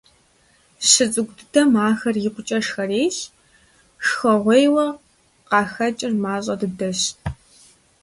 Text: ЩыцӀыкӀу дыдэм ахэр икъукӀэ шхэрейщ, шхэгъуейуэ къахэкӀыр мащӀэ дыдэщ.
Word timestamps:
ЩыцӀыкӀу 0.91 1.35
дыдэм 1.37 1.71
ахэр 1.89 2.15
икъукӀэ 2.27 2.59
шхэрейщ, 2.65 3.17
шхэгъуейуэ 4.05 4.85
къахэкӀыр 5.49 6.13
мащӀэ 6.23 6.55
дыдэщ. 6.59 7.01